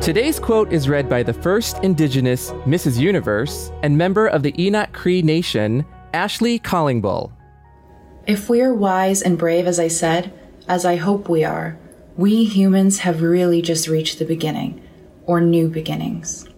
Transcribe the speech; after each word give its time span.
Today's 0.00 0.40
quote 0.40 0.72
is 0.72 0.88
read 0.88 1.10
by 1.10 1.22
the 1.22 1.34
first 1.34 1.76
Indigenous 1.82 2.52
Mrs. 2.64 2.98
Universe 2.98 3.70
and 3.82 3.98
member 3.98 4.28
of 4.28 4.42
the 4.42 4.54
Enoch 4.58 4.90
Cree 4.94 5.20
Nation, 5.20 5.84
Ashley 6.14 6.58
Callingbull. 6.58 7.30
If 8.26 8.48
we 8.48 8.62
are 8.62 8.72
wise 8.72 9.20
and 9.20 9.36
brave, 9.36 9.66
as 9.66 9.78
I 9.78 9.88
said, 9.88 10.32
as 10.66 10.86
I 10.86 10.96
hope 10.96 11.28
we 11.28 11.44
are, 11.44 11.78
we 12.16 12.44
humans 12.44 13.00
have 13.00 13.20
really 13.20 13.60
just 13.60 13.88
reached 13.88 14.18
the 14.18 14.24
beginning, 14.24 14.82
or 15.26 15.38
new 15.42 15.68
beginnings. 15.68 16.48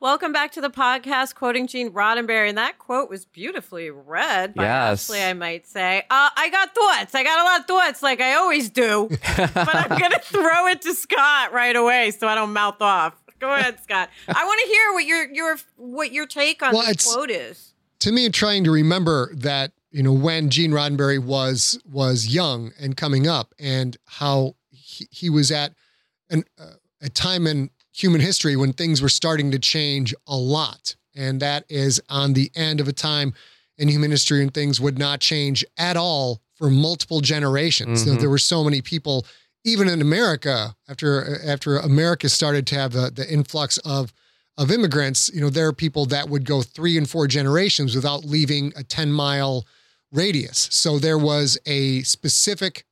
Welcome 0.00 0.32
back 0.32 0.52
to 0.52 0.60
the 0.60 0.70
podcast, 0.70 1.34
quoting 1.34 1.66
Gene 1.66 1.90
Roddenberry. 1.90 2.48
And 2.48 2.56
that 2.56 2.78
quote 2.78 3.10
was 3.10 3.24
beautifully 3.24 3.90
read 3.90 4.54
by 4.54 4.62
yes. 4.62 5.10
Ashley, 5.10 5.24
I 5.24 5.32
might 5.32 5.66
say. 5.66 6.02
Uh, 6.08 6.30
I 6.36 6.50
got 6.50 6.72
thoughts. 6.72 7.16
I 7.16 7.24
got 7.24 7.40
a 7.40 7.42
lot 7.42 7.60
of 7.60 7.66
thoughts, 7.66 8.00
like 8.00 8.20
I 8.20 8.34
always 8.34 8.70
do. 8.70 9.08
but 9.36 9.56
I'm 9.56 9.98
going 9.98 10.12
to 10.12 10.20
throw 10.20 10.68
it 10.68 10.82
to 10.82 10.94
Scott 10.94 11.52
right 11.52 11.74
away 11.74 12.12
so 12.12 12.28
I 12.28 12.36
don't 12.36 12.52
mouth 12.52 12.80
off. 12.80 13.14
Go 13.40 13.52
ahead, 13.52 13.80
Scott. 13.82 14.08
I 14.28 14.44
want 14.44 14.60
to 14.60 14.66
hear 14.68 14.92
what 14.92 15.04
your 15.04 15.32
your 15.32 15.58
what 15.76 16.12
your 16.12 16.26
take 16.26 16.62
on 16.62 16.74
well, 16.74 16.86
this 16.86 17.12
quote 17.12 17.30
is. 17.30 17.74
To 18.00 18.12
me, 18.12 18.28
trying 18.28 18.62
to 18.64 18.70
remember 18.70 19.34
that 19.34 19.72
you 19.90 20.04
know 20.04 20.12
when 20.12 20.48
Gene 20.48 20.70
Roddenberry 20.70 21.18
was 21.18 21.80
was 21.84 22.32
young 22.32 22.70
and 22.80 22.96
coming 22.96 23.26
up, 23.26 23.52
and 23.58 23.96
how 24.06 24.54
he, 24.70 25.08
he 25.10 25.30
was 25.30 25.50
at 25.50 25.72
an, 26.30 26.44
uh, 26.56 26.74
a 27.00 27.08
time 27.08 27.48
in 27.48 27.70
human 27.98 28.20
history 28.20 28.54
when 28.56 28.72
things 28.72 29.02
were 29.02 29.08
starting 29.08 29.50
to 29.50 29.58
change 29.58 30.14
a 30.26 30.36
lot. 30.36 30.94
And 31.16 31.40
that 31.40 31.64
is 31.68 32.00
on 32.08 32.34
the 32.34 32.50
end 32.54 32.80
of 32.80 32.86
a 32.86 32.92
time 32.92 33.34
in 33.76 33.88
human 33.88 34.10
history 34.10 34.38
when 34.38 34.50
things 34.50 34.80
would 34.80 34.98
not 34.98 35.20
change 35.20 35.64
at 35.76 35.96
all 35.96 36.40
for 36.54 36.70
multiple 36.70 37.20
generations. 37.20 38.04
Mm-hmm. 38.04 38.20
there 38.20 38.30
were 38.30 38.38
so 38.38 38.62
many 38.62 38.82
people, 38.82 39.26
even 39.64 39.88
in 39.88 40.00
America, 40.00 40.76
after 40.88 41.40
after 41.44 41.78
America 41.78 42.28
started 42.28 42.66
to 42.68 42.74
have 42.76 42.92
the, 42.92 43.10
the 43.14 43.30
influx 43.32 43.78
of 43.78 44.12
of 44.56 44.72
immigrants, 44.72 45.30
you 45.32 45.40
know, 45.40 45.50
there 45.50 45.68
are 45.68 45.72
people 45.72 46.04
that 46.06 46.28
would 46.28 46.44
go 46.44 46.62
three 46.62 46.98
and 46.98 47.08
four 47.08 47.28
generations 47.28 47.94
without 47.94 48.24
leaving 48.24 48.72
a 48.74 48.82
10 48.82 49.12
mile 49.12 49.64
radius. 50.10 50.68
So 50.72 50.98
there 50.98 51.18
was 51.18 51.56
a 51.64 52.02
specific 52.02 52.84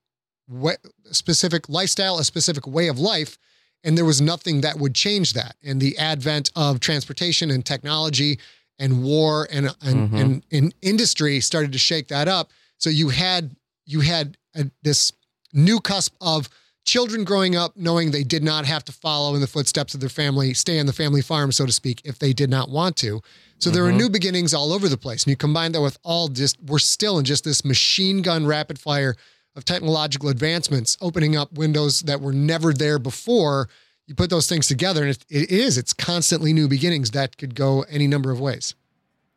way, 0.48 0.76
specific 1.10 1.68
lifestyle, 1.68 2.18
a 2.18 2.24
specific 2.24 2.68
way 2.68 2.86
of 2.86 3.00
life 3.00 3.36
and 3.84 3.96
there 3.96 4.04
was 4.04 4.20
nothing 4.20 4.62
that 4.62 4.78
would 4.78 4.94
change 4.94 5.32
that. 5.34 5.56
And 5.64 5.80
the 5.80 5.96
advent 5.98 6.50
of 6.56 6.80
transportation 6.80 7.50
and 7.50 7.64
technology 7.64 8.38
and 8.78 9.02
war 9.02 9.48
and 9.50 9.66
and, 9.82 10.10
mm-hmm. 10.10 10.16
and, 10.16 10.46
and 10.52 10.74
industry 10.82 11.40
started 11.40 11.72
to 11.72 11.78
shake 11.78 12.08
that 12.08 12.28
up. 12.28 12.50
So 12.78 12.90
you 12.90 13.08
had 13.10 13.56
you 13.84 14.00
had 14.00 14.36
a, 14.54 14.70
this 14.82 15.12
new 15.52 15.80
cusp 15.80 16.14
of 16.20 16.48
children 16.84 17.24
growing 17.24 17.56
up 17.56 17.76
knowing 17.76 18.10
they 18.10 18.22
did 18.22 18.44
not 18.44 18.64
have 18.64 18.84
to 18.84 18.92
follow 18.92 19.34
in 19.34 19.40
the 19.40 19.46
footsteps 19.46 19.94
of 19.94 20.00
their 20.00 20.08
family, 20.08 20.54
stay 20.54 20.78
on 20.78 20.86
the 20.86 20.92
family 20.92 21.20
farm, 21.20 21.50
so 21.50 21.66
to 21.66 21.72
speak, 21.72 22.00
if 22.04 22.18
they 22.18 22.32
did 22.32 22.48
not 22.48 22.70
want 22.70 22.96
to. 22.96 23.20
So 23.58 23.68
mm-hmm. 23.68 23.74
there 23.74 23.82
were 23.82 23.88
mm-hmm. 23.88 23.98
new 23.98 24.10
beginnings 24.10 24.54
all 24.54 24.72
over 24.72 24.88
the 24.88 24.96
place. 24.96 25.24
And 25.24 25.30
you 25.30 25.36
combine 25.36 25.72
that 25.72 25.80
with 25.80 25.98
all 26.04 26.28
just, 26.28 26.62
we're 26.62 26.78
still 26.78 27.18
in 27.18 27.24
just 27.24 27.42
this 27.42 27.64
machine 27.64 28.22
gun 28.22 28.46
rapid 28.46 28.78
fire 28.78 29.16
of 29.56 29.64
technological 29.64 30.28
advancements, 30.28 30.96
opening 31.00 31.34
up 31.34 31.52
windows 31.54 32.00
that 32.00 32.20
were 32.20 32.32
never 32.32 32.72
there 32.72 32.98
before. 32.98 33.68
You 34.06 34.14
put 34.14 34.30
those 34.30 34.46
things 34.46 34.68
together, 34.68 35.02
and 35.02 35.10
it, 35.10 35.24
it 35.28 35.50
is, 35.50 35.76
it's 35.78 35.92
constantly 35.92 36.52
new 36.52 36.68
beginnings 36.68 37.10
that 37.12 37.38
could 37.38 37.54
go 37.54 37.82
any 37.88 38.06
number 38.06 38.30
of 38.30 38.38
ways. 38.38 38.74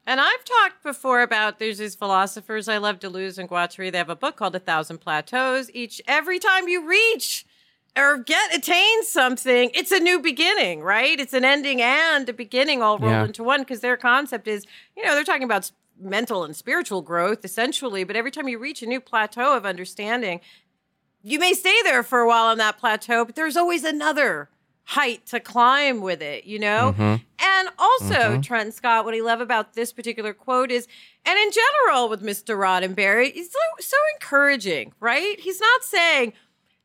And 0.05 0.19
I've 0.19 0.43
talked 0.43 0.83
before 0.83 1.21
about 1.21 1.59
there's 1.59 1.77
these 1.77 1.95
philosophers 1.95 2.67
I 2.67 2.77
love, 2.77 2.99
Deleuze 2.99 3.37
and 3.37 3.47
Guattari. 3.47 3.91
They 3.91 3.97
have 3.99 4.09
a 4.09 4.15
book 4.15 4.35
called 4.35 4.55
A 4.55 4.59
Thousand 4.59 4.97
Plateaus. 4.97 5.69
Each 5.73 6.01
every 6.07 6.39
time 6.39 6.67
you 6.67 6.87
reach 6.87 7.45
or 7.95 8.17
get 8.17 8.55
attain 8.55 9.03
something, 9.03 9.69
it's 9.75 9.91
a 9.91 9.99
new 9.99 10.19
beginning, 10.19 10.81
right? 10.81 11.19
It's 11.19 11.33
an 11.33 11.45
ending 11.45 11.79
and 11.81 12.27
a 12.27 12.33
beginning 12.33 12.81
all 12.81 12.97
rolled 12.97 13.11
yeah. 13.11 13.25
into 13.25 13.43
one 13.43 13.61
because 13.61 13.81
their 13.81 13.97
concept 13.97 14.47
is, 14.47 14.65
you 14.97 15.05
know, 15.05 15.13
they're 15.13 15.23
talking 15.23 15.43
about 15.43 15.71
mental 15.99 16.43
and 16.43 16.55
spiritual 16.55 17.01
growth 17.01 17.43
essentially, 17.43 18.03
but 18.03 18.15
every 18.15 18.31
time 18.31 18.47
you 18.47 18.57
reach 18.57 18.81
a 18.81 18.85
new 18.85 18.99
plateau 18.99 19.55
of 19.55 19.65
understanding, 19.65 20.41
you 21.21 21.39
may 21.39 21.53
stay 21.53 21.81
there 21.83 22.03
for 22.03 22.19
a 22.19 22.27
while 22.27 22.45
on 22.45 22.57
that 22.57 22.77
plateau, 22.77 23.25
but 23.25 23.35
there's 23.35 23.57
always 23.57 23.83
another 23.83 24.49
height 24.85 25.25
to 25.27 25.39
climb 25.39 26.01
with 26.01 26.21
it, 26.21 26.45
you 26.45 26.57
know? 26.57 26.95
Mm-hmm. 26.97 27.15
And 27.41 27.69
also, 27.77 28.15
mm-hmm. 28.15 28.41
Trent 28.41 28.73
Scott, 28.73 29.05
what 29.05 29.13
I 29.13 29.19
love 29.19 29.39
about 29.39 29.73
this 29.73 29.93
particular 29.93 30.33
quote 30.33 30.71
is, 30.71 30.87
and 31.25 31.37
in 31.37 31.51
general 31.51 32.09
with 32.09 32.23
Mr. 32.23 32.57
Roddenberry, 32.57 33.31
he's 33.31 33.51
so, 33.51 33.59
so 33.79 33.97
encouraging, 34.15 34.93
right? 34.99 35.39
He's 35.39 35.59
not 35.59 35.83
saying, 35.83 36.33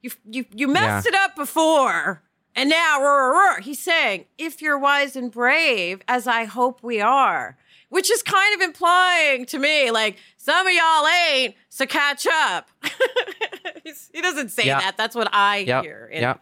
you, 0.02 0.10
you, 0.28 0.44
you 0.54 0.68
messed 0.68 1.06
yeah. 1.06 1.12
it 1.12 1.14
up 1.14 1.34
before. 1.34 2.22
And 2.54 2.70
now, 2.70 3.00
rah, 3.00 3.10
rah, 3.10 3.28
rah. 3.28 3.60
he's 3.60 3.80
saying, 3.80 4.26
if 4.38 4.62
you're 4.62 4.78
wise 4.78 5.16
and 5.16 5.30
brave, 5.30 6.02
as 6.06 6.26
I 6.26 6.44
hope 6.44 6.82
we 6.82 7.00
are, 7.00 7.56
which 7.88 8.10
is 8.10 8.22
kind 8.22 8.54
of 8.54 8.60
implying 8.60 9.46
to 9.46 9.58
me 9.58 9.90
like 9.90 10.16
some 10.36 10.66
of 10.66 10.72
y'all 10.72 11.06
ain't, 11.30 11.54
so 11.68 11.86
catch 11.86 12.26
up. 12.26 12.68
he 13.84 14.20
doesn't 14.20 14.50
say 14.50 14.66
yep. 14.66 14.80
that. 14.80 14.96
That's 14.96 15.16
what 15.16 15.28
I 15.32 15.58
yep. 15.58 15.84
hear. 15.84 16.10
Yeah. 16.12 16.34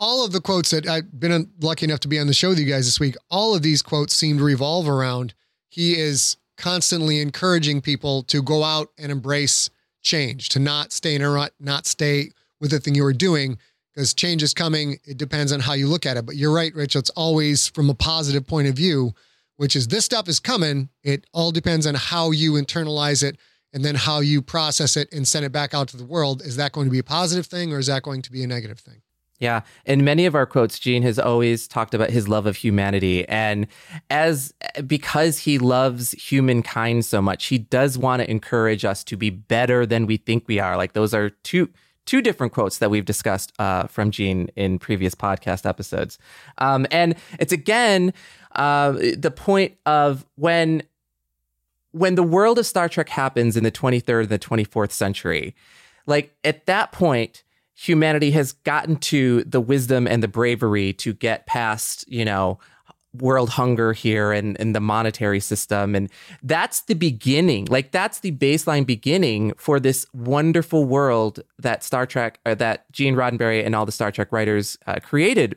All 0.00 0.24
of 0.24 0.32
the 0.32 0.40
quotes 0.40 0.70
that 0.70 0.86
I've 0.88 1.18
been 1.18 1.32
uh, 1.32 1.40
lucky 1.60 1.84
enough 1.84 2.00
to 2.00 2.08
be 2.08 2.18
on 2.18 2.26
the 2.26 2.34
show 2.34 2.48
with 2.48 2.58
you 2.58 2.66
guys 2.66 2.86
this 2.86 2.98
week, 2.98 3.14
all 3.30 3.54
of 3.54 3.62
these 3.62 3.82
quotes 3.82 4.14
seem 4.14 4.38
to 4.38 4.44
revolve 4.44 4.88
around 4.88 5.34
he 5.72 5.98
is 5.98 6.36
constantly 6.58 7.18
encouraging 7.18 7.80
people 7.80 8.22
to 8.24 8.42
go 8.42 8.62
out 8.62 8.90
and 8.98 9.10
embrace 9.10 9.70
change, 10.02 10.50
to 10.50 10.58
not 10.58 10.92
stay 10.92 11.14
in 11.14 11.22
a 11.22 11.30
rut, 11.30 11.54
not 11.58 11.86
stay 11.86 12.28
with 12.60 12.72
the 12.72 12.78
thing 12.78 12.94
you 12.94 13.02
were 13.02 13.14
doing, 13.14 13.56
because 13.94 14.14
change 14.14 14.42
is 14.42 14.54
coming. 14.54 14.98
It 15.04 15.18
depends 15.18 15.52
on 15.52 15.60
how 15.60 15.74
you 15.74 15.86
look 15.86 16.06
at 16.06 16.16
it. 16.16 16.26
But 16.26 16.36
you're 16.36 16.52
right, 16.52 16.74
Rich. 16.74 16.96
It's 16.96 17.10
always 17.10 17.68
from 17.68 17.90
a 17.90 17.94
positive 17.94 18.46
point 18.46 18.68
of 18.68 18.74
view 18.74 19.14
which 19.62 19.76
is 19.76 19.86
this 19.86 20.04
stuff 20.04 20.28
is 20.28 20.40
coming. 20.40 20.88
It 21.04 21.24
all 21.32 21.52
depends 21.52 21.86
on 21.86 21.94
how 21.94 22.32
you 22.32 22.54
internalize 22.54 23.22
it 23.22 23.38
and 23.72 23.84
then 23.84 23.94
how 23.94 24.18
you 24.18 24.42
process 24.42 24.96
it 24.96 25.12
and 25.12 25.26
send 25.26 25.44
it 25.44 25.52
back 25.52 25.72
out 25.72 25.86
to 25.90 25.96
the 25.96 26.04
world. 26.04 26.42
Is 26.42 26.56
that 26.56 26.72
going 26.72 26.88
to 26.88 26.90
be 26.90 26.98
a 26.98 27.04
positive 27.04 27.46
thing 27.46 27.72
or 27.72 27.78
is 27.78 27.86
that 27.86 28.02
going 28.02 28.22
to 28.22 28.32
be 28.32 28.42
a 28.42 28.46
negative 28.48 28.80
thing? 28.80 29.02
Yeah. 29.38 29.60
In 29.84 30.04
many 30.04 30.26
of 30.26 30.34
our 30.34 30.46
quotes, 30.46 30.80
Gene 30.80 31.02
has 31.02 31.16
always 31.16 31.68
talked 31.68 31.94
about 31.94 32.10
his 32.10 32.28
love 32.28 32.46
of 32.46 32.56
humanity. 32.56 33.26
And 33.28 33.68
as 34.10 34.52
because 34.86 35.38
he 35.38 35.58
loves 35.58 36.10
humankind 36.10 37.04
so 37.04 37.22
much, 37.22 37.46
he 37.46 37.58
does 37.58 37.96
want 37.96 38.20
to 38.20 38.30
encourage 38.30 38.84
us 38.84 39.04
to 39.04 39.16
be 39.16 39.30
better 39.30 39.86
than 39.86 40.06
we 40.06 40.16
think 40.16 40.48
we 40.48 40.58
are. 40.58 40.76
Like 40.76 40.92
those 40.92 41.14
are 41.14 41.30
two 41.30 41.70
two 42.06 42.20
different 42.20 42.52
quotes 42.52 42.78
that 42.78 42.90
we've 42.90 43.04
discussed 43.04 43.52
uh, 43.58 43.84
from 43.86 44.10
Gene 44.10 44.48
in 44.56 44.78
previous 44.78 45.14
podcast 45.14 45.66
episodes. 45.66 46.18
Um, 46.58 46.86
and 46.90 47.14
it's 47.38 47.52
again 47.52 48.12
uh, 48.54 48.92
the 48.92 49.32
point 49.34 49.76
of 49.86 50.24
when 50.36 50.82
when 51.92 52.14
the 52.14 52.22
world 52.22 52.58
of 52.58 52.66
Star 52.66 52.88
Trek 52.88 53.10
happens 53.10 53.56
in 53.56 53.64
the 53.64 53.70
23rd 53.70 54.22
and 54.22 54.28
the 54.30 54.38
24th 54.38 54.92
century, 54.92 55.54
like 56.06 56.34
at 56.42 56.64
that 56.66 56.90
point, 56.90 57.44
humanity 57.74 58.30
has 58.30 58.52
gotten 58.52 58.96
to 58.96 59.44
the 59.44 59.60
wisdom 59.60 60.06
and 60.06 60.22
the 60.22 60.28
bravery 60.28 60.92
to 60.94 61.12
get 61.12 61.46
past, 61.46 62.10
you 62.10 62.24
know, 62.24 62.58
world 63.14 63.50
hunger 63.50 63.92
here 63.92 64.32
and, 64.32 64.58
and 64.60 64.74
the 64.74 64.80
monetary 64.80 65.40
system. 65.40 65.94
And 65.94 66.10
that's 66.42 66.82
the 66.82 66.94
beginning. 66.94 67.66
Like 67.66 67.90
that's 67.90 68.20
the 68.20 68.32
baseline 68.32 68.86
beginning 68.86 69.52
for 69.56 69.78
this 69.78 70.06
wonderful 70.14 70.84
world 70.84 71.40
that 71.58 71.84
Star 71.84 72.06
Trek, 72.06 72.40
or 72.46 72.54
that 72.54 72.90
Gene 72.92 73.14
Roddenberry 73.14 73.64
and 73.64 73.74
all 73.74 73.86
the 73.86 73.92
Star 73.92 74.10
Trek 74.10 74.32
writers 74.32 74.78
uh, 74.86 74.96
created 75.02 75.56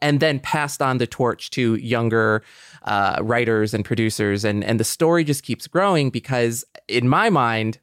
and 0.00 0.20
then 0.20 0.40
passed 0.40 0.82
on 0.82 0.98
the 0.98 1.06
torch 1.06 1.50
to 1.50 1.76
younger 1.76 2.42
uh, 2.82 3.18
writers 3.22 3.72
and 3.72 3.84
producers. 3.84 4.44
And, 4.44 4.64
and 4.64 4.78
the 4.78 4.84
story 4.84 5.24
just 5.24 5.44
keeps 5.44 5.66
growing 5.66 6.10
because 6.10 6.64
in 6.88 7.08
my 7.08 7.30
mind, 7.30 7.78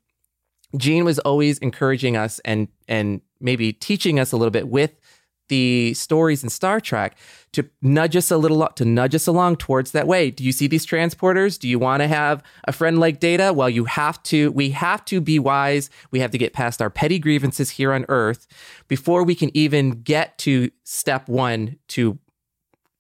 Gene 0.78 1.04
was 1.04 1.18
always 1.20 1.58
encouraging 1.60 2.16
us 2.16 2.40
and 2.46 2.68
and 2.88 3.22
maybe 3.40 3.74
teaching 3.74 4.20
us 4.20 4.32
a 4.32 4.38
little 4.38 4.52
bit 4.52 4.68
with 4.68 4.99
the 5.50 5.94
stories 5.94 6.44
in 6.44 6.50
Star 6.50 6.80
Trek 6.80 7.18
to 7.52 7.70
nudge 7.82 8.16
us 8.16 8.32
a 8.32 8.38
little 8.38 8.68
to 8.76 8.86
nudge 8.86 9.16
us 9.16 9.28
along 9.28 9.58
towards 9.58 9.92
that 9.92 10.08
way. 10.08 10.32
Do 10.32 10.44
you 10.44 10.52
see 10.52 10.68
these 10.68 10.86
transporters? 10.86 11.60
Do 11.60 11.68
you 11.68 11.78
want 11.78 12.02
to 12.02 12.08
have 12.08 12.42
a 12.66 12.72
friend 12.72 13.00
like 13.00 13.20
Data? 13.20 13.52
Well, 13.54 13.70
you 13.70 13.86
have 13.86 14.22
to 14.24 14.52
we 14.52 14.70
have 14.72 15.04
to 15.06 15.20
be 15.20 15.40
wise. 15.40 15.90
We 16.12 16.20
have 16.20 16.32
to 16.32 16.38
get 16.38 16.54
past 16.54 16.82
our 16.82 16.90
petty 16.90 17.20
grievances 17.20 17.72
here 17.72 17.94
on 17.94 18.06
Earth 18.08 18.48
before 18.88 19.24
we 19.24 19.36
can 19.36 19.52
even 19.54 20.02
get 20.02 20.38
to 20.40 20.72
step 20.84 21.28
1 21.28 21.78
to 21.90 22.18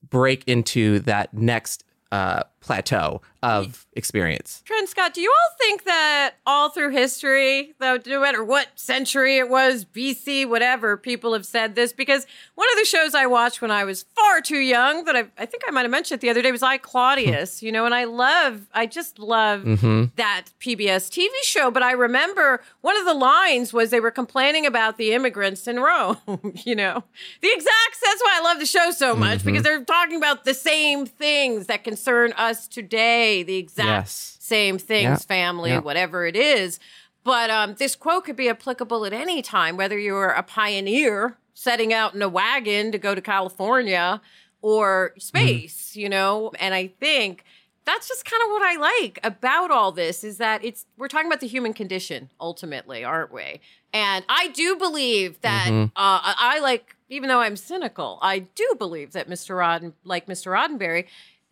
break 0.09 0.43
into 0.47 0.99
that 0.99 1.33
next 1.33 1.83
uh, 2.11 2.43
plateau 2.69 3.19
of 3.41 3.87
experience. 3.93 4.61
Trent 4.65 4.87
Scott, 4.89 5.13
do 5.15 5.21
you 5.21 5.31
all 5.31 5.55
think 5.57 5.85
that 5.85 6.35
all 6.45 6.69
through 6.69 6.89
history, 6.91 7.73
though, 7.79 7.97
no 8.05 8.21
matter 8.21 8.43
what 8.43 8.67
century 8.75 9.37
it 9.37 9.49
was, 9.49 9.85
BC, 9.85 10.47
whatever, 10.47 10.95
people 10.97 11.33
have 11.33 11.47
said 11.47 11.73
this? 11.73 11.91
Because 11.91 12.27
one 12.53 12.67
of 12.71 12.77
the 12.77 12.85
shows 12.85 13.15
I 13.15 13.25
watched 13.25 13.59
when 13.61 13.71
I 13.71 13.85
was 13.85 14.03
far 14.15 14.41
too 14.41 14.57
young, 14.59 15.05
that 15.05 15.15
I, 15.15 15.23
I 15.39 15.45
think 15.47 15.63
I 15.67 15.71
might 15.71 15.81
have 15.81 15.89
mentioned 15.89 16.19
it 16.19 16.21
the 16.21 16.29
other 16.29 16.43
day, 16.43 16.51
was 16.51 16.61
I 16.61 16.77
Claudius, 16.77 17.63
you 17.63 17.71
know, 17.71 17.85
and 17.85 17.95
I 17.95 18.03
love, 18.03 18.67
I 18.73 18.85
just 18.85 19.17
love 19.17 19.63
Mm-hmm. 19.63 20.03
that 20.17 20.45
PBS 20.59 21.09
TV 21.09 21.29
show. 21.43 21.71
But 21.71 21.81
I 21.81 21.93
remember 21.93 22.61
one 22.81 22.97
of 22.97 23.05
the 23.05 23.13
lines 23.15 23.73
was 23.73 23.89
they 23.89 23.99
were 23.99 24.11
complaining 24.11 24.65
about 24.67 24.97
the 24.97 25.13
immigrants 25.13 25.65
in 25.67 25.79
Rome, 25.79 26.17
you 26.65 26.75
know, 26.75 27.03
the 27.41 27.49
exact, 27.51 27.97
that's 28.03 28.21
why 28.21 28.37
I 28.39 28.41
love 28.43 28.59
the 28.59 28.65
show 28.67 28.91
so 28.91 29.15
much, 29.15 29.43
because 29.43 29.63
they're 29.63 29.83
talking 29.85 30.17
about 30.17 30.43
the 30.45 30.53
same 30.53 31.05
things 31.07 31.65
that 31.67 31.83
concern 31.83 32.33
us 32.33 32.58
today, 32.67 33.43
the 33.43 33.57
exact 33.57 33.87
Yes. 34.07 34.37
same 34.39 34.77
things, 34.77 35.03
Yeah. 35.03 35.15
family, 35.17 35.71
Yeah. 35.71 35.79
whatever 35.79 36.25
it 36.25 36.35
is. 36.35 36.79
But 37.23 37.49
um, 37.49 37.75
this 37.75 37.95
quote 37.95 38.25
could 38.25 38.35
be 38.35 38.49
applicable 38.49 39.05
at 39.05 39.13
any 39.13 39.41
time, 39.41 39.77
whether 39.77 39.97
you're 39.97 40.29
a 40.29 40.43
pioneer 40.43 41.37
setting 41.53 41.93
out 41.93 42.13
in 42.15 42.21
a 42.21 42.29
wagon 42.29 42.91
to 42.91 42.97
go 42.97 43.13
to 43.13 43.21
California 43.21 44.21
or 44.61 45.13
space, 45.17 45.95
you 45.95 46.09
know? 46.09 46.51
And 46.59 46.73
I 46.73 46.87
think 46.87 47.43
that's 47.85 48.07
just 48.07 48.23
kind 48.25 48.41
of 48.43 48.49
what 48.49 48.61
I 48.61 48.75
like 48.77 49.19
about 49.23 49.71
all 49.71 49.91
this 49.91 50.23
is 50.23 50.37
that 50.37 50.63
it's 50.63 50.85
we're 50.97 51.07
talking 51.07 51.27
about 51.27 51.39
the 51.39 51.47
human 51.47 51.73
condition 51.73 52.29
ultimately, 52.39 53.03
aren't 53.03 53.33
we? 53.33 53.59
And 53.93 54.23
I 54.29 54.49
do 54.49 54.75
believe 54.75 55.41
that 55.41 55.69
uh, 55.71 55.87
I 55.95 56.35
I 56.37 56.59
like, 56.59 56.95
even 57.09 57.27
though 57.29 57.39
I'm 57.39 57.55
cynical, 57.55 58.19
I 58.21 58.39
do 58.39 58.75
believe 58.77 59.13
that 59.13 59.27
Mr. 59.27 59.55
Rodden, 59.57 59.93
like 60.03 60.27
Mr. 60.27 60.51
Roddenberry, 60.53 61.05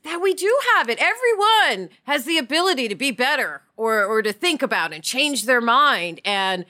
that 0.07 0.21
we 0.21 0.33
do 0.33 0.57
have 0.75 0.89
it. 0.89 0.98
Everyone 1.00 1.89
has 2.04 2.25
the 2.25 2.38
ability 2.38 2.88
to 2.88 2.95
be 2.95 3.12
better 3.12 3.62
or 3.75 4.04
or 4.06 4.21
to 4.21 4.31
think 4.33 4.62
about 4.62 4.94
and 4.94 5.04
change 5.04 5.45
their 5.45 5.62
mind 5.62 6.21
and 6.25 6.65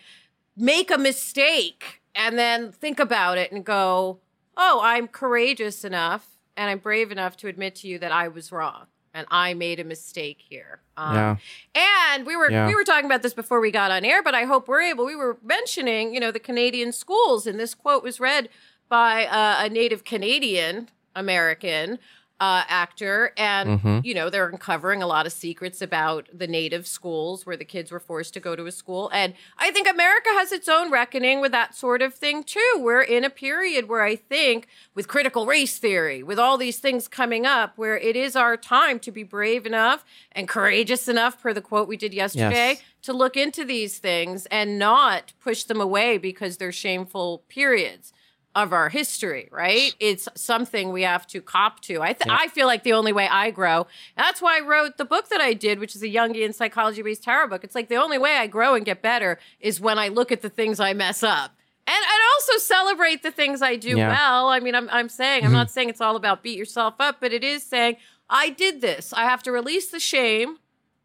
make 0.56 0.90
a 0.92 0.98
mistake 0.98 2.02
and 2.16 2.38
then 2.38 2.72
think 2.72 3.00
about 3.00 3.38
it 3.38 3.52
and 3.52 3.64
go, 3.64 4.20
"Oh, 4.56 4.80
I'm 4.84 5.08
courageous 5.08 5.84
enough 5.84 6.26
and 6.56 6.70
I'm 6.70 6.80
brave 6.80 7.12
enough 7.12 7.38
to 7.38 7.48
admit 7.48 7.76
to 7.76 7.88
you 7.88 8.00
that 8.00 8.12
I 8.12 8.28
was 8.28 8.52
wrong 8.52 8.88
and 9.14 9.28
I 9.30 9.54
made 9.54 9.80
a 9.80 9.84
mistake 9.84 10.40
here." 10.50 10.80
Um, 10.98 11.14
Yeah. 11.16 11.36
and 11.76 12.26
we 12.26 12.36
were 12.36 12.50
Yeah. 12.52 12.66
we 12.68 12.74
were 12.76 12.84
talking 12.84 13.06
about 13.06 13.22
this 13.22 13.36
before 13.36 13.60
we 13.60 13.70
got 13.72 13.92
on 13.92 14.04
air, 14.04 14.24
but 14.24 14.34
I 14.34 14.46
hope 14.46 14.68
we're 14.68 14.82
able. 14.82 15.06
We 15.06 15.16
were 15.16 15.38
mentioning, 15.44 16.14
you 16.14 16.20
know, 16.20 16.32
the 16.32 16.40
Canadian 16.40 16.92
schools, 16.92 17.46
and 17.46 17.60
this 17.60 17.76
quote 17.76 18.02
was 18.04 18.20
read 18.20 18.50
by 18.90 19.28
uh, 19.28 19.58
a 19.66 19.70
native 19.70 20.04
Canadian 20.04 20.90
American 21.16 22.00
uh, 22.40 22.64
actor, 22.68 23.34
and 23.36 23.80
Mhm. 23.82 24.06
you 24.06 24.14
know 24.14 24.30
they're 24.30 24.48
uncovering 24.48 25.02
a 25.02 25.08
lot 25.08 25.26
of 25.26 25.34
secrets 25.34 25.82
about 25.82 26.28
the 26.32 26.48
native 26.48 26.86
schools 26.86 27.46
where 27.46 27.58
the 27.58 27.66
kids 27.66 27.92
were 27.92 28.00
forced 28.00 28.34
to 28.36 28.40
go 28.40 28.56
to 28.56 28.66
a 28.68 28.72
school. 28.72 29.10
And 29.12 29.34
I 29.58 29.72
think 29.72 29.88
America 29.90 30.30
has 30.34 30.52
its 30.52 30.68
own 30.70 30.92
reckoning 30.92 31.42
with 31.42 31.52
that 31.52 31.76
sort 31.76 32.02
of 32.04 32.14
thing 32.14 32.44
too. 32.44 32.74
We're 32.78 33.02
in 33.02 33.24
a 33.24 33.30
period 33.32 33.90
where 33.90 34.04
I 34.04 34.16
think, 34.16 34.68
with 34.94 35.08
critical 35.08 35.46
race 35.48 35.78
theory, 35.80 36.22
with 36.22 36.38
all 36.38 36.58
these 36.58 36.78
things 36.80 37.08
coming 37.08 37.46
up, 37.46 37.74
where 37.78 37.98
it 37.98 38.16
is 38.16 38.36
our 38.36 38.56
time 38.56 39.00
to 39.00 39.12
be 39.12 39.24
brave 39.24 39.66
enough 39.66 40.06
and 40.32 40.48
courageous 40.48 41.08
enough, 41.08 41.42
per 41.42 41.54
the 41.54 41.62
quote 41.62 41.88
we 41.88 41.98
did 41.98 42.14
yesterday, 42.14 42.74
Yes. 42.74 42.82
to 43.02 43.14
look 43.14 43.36
into 43.36 43.66
these 43.66 43.98
things 43.98 44.46
and 44.48 44.78
not 44.78 45.34
push 45.40 45.64
them 45.64 45.82
away 45.82 46.18
because 46.18 46.58
they're 46.58 46.72
shameful 46.72 47.44
periods 47.50 48.14
of 48.64 48.74
our 48.74 48.90
history, 48.90 49.48
right? 49.52 49.96
It's 50.00 50.28
something 50.36 50.92
we 50.92 51.04
have 51.04 51.28
to 51.28 51.42
cop 51.42 51.80
to. 51.82 52.02
I 52.02 52.14
th- 52.14 52.30
I 52.30 52.48
feel 52.48 52.68
like 52.68 52.84
the 52.84 52.94
only 52.94 53.14
way 53.14 53.28
I 53.28 53.52
grow. 53.52 53.88
That's 54.18 54.42
why 54.42 54.58
I 54.58 54.62
wrote 54.62 54.98
the 54.98 55.06
book 55.06 55.30
that 55.30 55.40
I 55.42 55.54
did, 55.54 55.80
which 55.80 55.96
is 55.96 56.02
a 56.04 56.08
Jungian 56.08 56.54
psychology 56.54 57.02
based 57.02 57.24
tarot 57.24 57.48
book. 57.50 57.64
It's 57.64 57.76
like 57.76 57.88
the 57.88 57.96
only 57.98 58.18
way 58.18 58.36
I 58.38 58.48
grow 58.48 58.74
and 58.74 58.84
get 58.86 59.02
better 59.02 59.40
is 59.60 59.80
when 59.80 60.00
I 60.00 60.08
look 60.08 60.32
at 60.32 60.42
the 60.42 60.50
things 60.50 60.80
I 60.80 60.94
mess 60.94 61.24
up. 61.24 61.52
And 61.86 61.96
and 61.96 62.22
also 62.36 62.58
celebrate 62.58 63.24
the 63.24 63.32
things 63.32 63.62
I 63.62 63.76
do 63.78 63.96
Yeah. 63.96 64.10
well. 64.10 64.50
I 64.50 64.60
mean, 64.60 64.76
I'm 64.76 64.90
I'm 64.92 65.08
saying 65.08 65.46
I'm 65.46 65.54
not 65.54 65.72
saying 65.72 65.90
it's 65.90 66.02
all 66.02 66.16
about 66.16 66.44
beat 66.44 66.58
yourself 66.58 66.96
up, 67.00 67.18
but 67.22 67.32
it 67.32 67.44
is 67.44 67.64
saying 67.64 67.98
I 68.30 68.50
did 68.50 68.82
this. 68.82 69.14
I 69.14 69.24
have 69.24 69.42
to 69.44 69.52
release 69.52 69.90
the 69.90 70.00
shame 70.00 70.58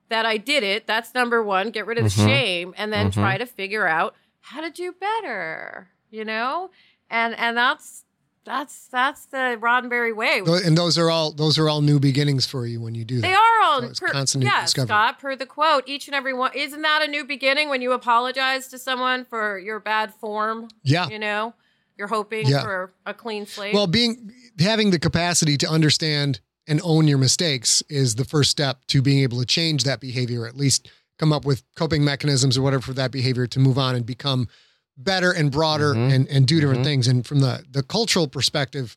that 0.09 0.27
I 0.27 0.39
did 0.39 0.63
it. 0.65 0.87
That's 0.87 1.15
number 1.15 1.43
one. 1.43 1.71
Get 1.71 1.87
rid 1.87 1.99
of 1.99 2.05
the 2.05 2.11
Mhm. 2.11 2.27
shame 2.27 2.75
and 2.77 2.93
then 2.93 3.11
Mhm. 3.11 3.15
try 3.15 3.39
to 3.39 3.47
figure 3.47 3.87
out 3.87 4.15
how 4.41 4.61
to 4.61 4.71
do 4.71 4.91
better. 4.93 5.89
You 6.11 6.25
know, 6.27 6.71
and 7.13 7.39
and 7.39 7.57
that's 7.57 8.05
that's 8.45 8.89
that's 8.89 9.27
the 9.27 9.57
Roddenberry 9.61 10.15
way. 10.15 10.43
And 10.65 10.77
those 10.77 10.99
are 10.99 11.09
all 11.11 11.31
those 11.31 11.59
are 11.59 11.69
all 11.69 11.81
new 11.81 12.01
beginnings 12.01 12.45
for 12.45 12.67
you 12.67 12.81
when 12.81 12.97
you 12.97 13.05
do 13.05 13.17
that. 13.21 13.23
They 13.23 13.35
are 13.35 13.63
all 13.63 13.81
So 13.83 13.87
it's 13.87 14.01
per, 14.01 14.09
constant 14.09 14.43
yeah, 14.45 14.63
discovery. 14.63 14.89
Scott. 14.89 15.19
Per 15.21 15.37
the 15.37 15.47
quote, 15.47 15.85
each 15.87 16.09
and 16.09 16.15
every 16.17 16.33
one 16.35 16.51
isn't 16.55 16.83
that 16.83 17.03
a 17.03 17.07
new 17.09 17.25
beginning 17.25 17.69
when 17.69 17.83
you 17.83 17.93
apologize 17.93 18.67
to 18.69 18.79
someone 18.79 19.25
for 19.25 19.61
your 19.61 19.79
bad 19.79 20.13
form? 20.15 20.67
Yeah. 20.83 21.09
you 21.09 21.21
know, 21.21 21.55
you're 21.97 22.09
hoping 22.09 22.49
Yeah. 22.49 22.63
for 22.63 22.93
a 23.07 23.15
clean 23.15 23.47
slate. 23.47 23.75
Well, 23.75 23.87
being 23.87 24.33
having 24.59 24.91
the 24.91 24.99
capacity 24.99 25.57
to 25.59 25.69
understand 25.71 26.41
and 26.67 26.81
own 26.83 27.07
your 27.07 27.19
mistakes 27.19 27.83
is 27.89 28.17
the 28.17 28.25
first 28.25 28.51
step 28.51 28.85
to 28.89 29.03
being 29.03 29.21
able 29.21 29.39
to 29.39 29.47
change 29.47 29.85
that 29.85 30.01
behavior, 30.01 30.47
at 30.47 30.57
least 30.57 30.89
come 31.19 31.33
up 31.33 31.45
with 31.45 31.63
coping 31.77 32.05
mechanisms 32.05 32.59
or 32.59 32.63
whatever 32.63 32.83
for 32.83 32.95
that 32.95 33.13
behavior 33.13 33.47
to 33.47 33.61
move 33.61 33.79
on 33.79 33.95
and 33.95 34.05
become 34.05 34.49
better 34.97 35.31
and 35.33 35.51
broader 35.51 35.95
Mhm. 35.95 36.13
and, 36.15 36.29
and 36.29 36.47
do 36.47 36.61
different 36.61 36.81
Mhm. 36.83 36.85
things. 36.85 37.09
And 37.09 37.27
from 37.27 37.41
the 37.41 37.65
the 37.71 37.83
cultural 37.83 38.29
perspective, 38.29 38.97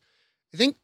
I 0.54 0.56
think 0.56 0.76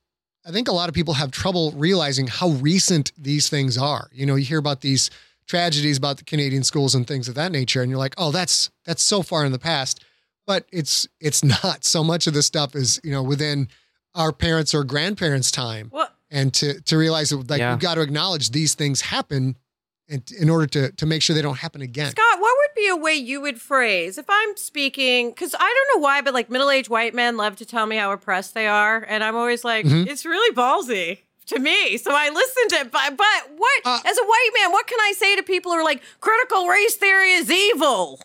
I 0.44 0.50
think 0.50 0.66
a 0.68 0.72
lot 0.72 0.88
of 0.88 0.94
people 0.94 1.14
have 1.14 1.30
trouble 1.30 1.70
realizing 1.72 2.26
how 2.26 2.48
recent 2.48 3.12
these 3.16 3.48
things 3.48 3.78
are. 3.78 4.08
You 4.12 4.26
know, 4.26 4.34
you 4.34 4.44
hear 4.44 4.58
about 4.58 4.80
these 4.80 5.08
tragedies 5.46 5.96
about 5.98 6.16
the 6.16 6.24
Canadian 6.24 6.64
schools 6.64 6.94
and 6.96 7.06
things 7.06 7.28
of 7.28 7.34
that 7.36 7.52
nature, 7.52 7.80
and 7.82 7.90
you're 7.90 7.98
like, 7.98 8.14
oh, 8.18 8.32
that's 8.32 8.70
that's 8.84 9.02
so 9.02 9.22
far 9.22 9.44
in 9.44 9.52
the 9.52 9.58
past. 9.58 10.00
But 10.46 10.66
it's 10.72 11.06
it's 11.20 11.44
not. 11.64 11.84
So 11.84 12.02
much 12.02 12.26
of 12.26 12.34
this 12.34 12.46
stuff 12.46 12.74
is, 12.74 13.00
you 13.04 13.12
know, 13.12 13.22
within 13.22 13.68
our 14.14 14.32
parents' 14.32 14.74
or 14.74 14.82
grandparents' 14.84 15.50
time. 15.50 15.90
well, 15.92 16.08
And 16.30 16.52
to 16.54 16.80
to 16.82 16.96
realize 16.98 17.30
that 17.30 17.48
like 17.50 17.60
Yeah. 17.60 17.72
we've 17.74 17.80
got 17.80 17.94
to 17.94 18.00
acknowledge 18.00 18.50
these 18.50 18.74
things 18.74 19.02
happen 19.02 19.56
and 20.08 20.22
in 20.38 20.50
order 20.50 20.66
to 20.66 20.92
to 20.92 21.06
make 21.06 21.22
sure 21.22 21.34
they 21.34 21.42
don't 21.42 21.58
happen 21.58 21.80
again. 21.82 22.10
Scott, 22.10 22.40
what 22.40 22.54
would 22.58 22.74
be 22.76 22.88
a 22.88 22.96
way 22.96 23.14
you 23.14 23.40
would 23.40 23.60
phrase 23.60 24.18
if 24.18 24.26
I'm 24.28 24.56
speaking? 24.56 25.30
Because 25.30 25.54
I 25.54 25.58
don't 25.88 25.98
know 25.98 26.02
why, 26.04 26.20
but 26.22 26.34
like 26.34 26.50
middle 26.50 26.70
aged 26.70 26.88
white 26.88 27.14
men 27.14 27.36
love 27.36 27.56
to 27.56 27.64
tell 27.66 27.86
me 27.86 27.96
how 27.96 28.12
oppressed 28.12 28.54
they 28.54 28.66
are. 28.66 29.04
And 29.08 29.22
I'm 29.24 29.36
always 29.36 29.64
like, 29.64 29.86
Mhm. 29.86 30.06
it's 30.08 30.24
really 30.24 30.54
ballsy 30.54 31.18
to 31.46 31.58
me. 31.58 31.96
So 31.98 32.10
I 32.14 32.28
listen 32.30 32.68
to 32.68 32.74
it. 32.86 32.92
But, 32.92 33.16
but 33.16 33.50
what, 33.56 33.80
Uh, 33.84 34.00
as 34.04 34.16
a 34.18 34.24
white 34.24 34.50
man, 34.60 34.72
what 34.72 34.86
can 34.86 34.98
I 35.00 35.12
say 35.16 35.36
to 35.36 35.42
people 35.42 35.72
who 35.72 35.78
are 35.78 35.84
like, 35.84 36.02
critical 36.20 36.66
race 36.66 36.94
theory 36.96 37.32
is 37.32 37.50
evil? 37.50 38.20